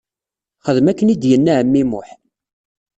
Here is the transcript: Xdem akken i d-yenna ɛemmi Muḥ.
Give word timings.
Xdem 0.69 0.87
akken 0.91 1.11
i 1.13 1.15
d-yenna 1.15 1.51
ɛemmi 1.59 1.83
Muḥ. 1.89 2.09